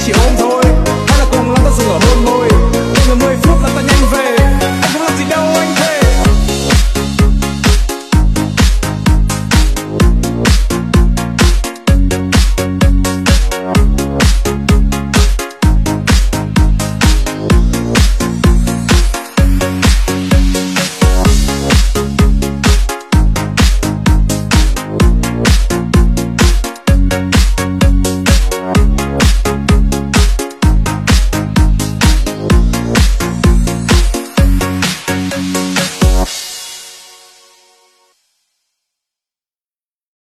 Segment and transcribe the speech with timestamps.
[0.00, 0.49] 一起和我